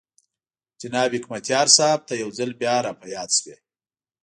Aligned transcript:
جناب 0.81 1.09
حکمتیار 1.17 1.67
صاحب 1.77 1.99
ته 2.07 2.13
یو 2.21 2.29
ځل 2.37 2.51
بیا 2.61 2.75
را 2.85 2.91
په 2.99 3.07
یاد 3.15 3.29
شوې. 3.37 3.55